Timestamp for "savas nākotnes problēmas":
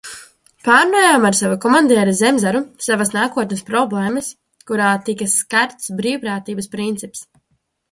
2.87-4.33